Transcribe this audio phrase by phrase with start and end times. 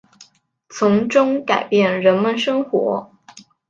[0.67, 3.13] 从中改变人们生活